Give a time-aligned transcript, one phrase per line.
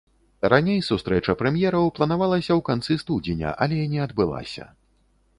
[0.51, 4.65] Раней сустрэча прэм'ераў планавалася ў канцы студзеня, але не адбылася.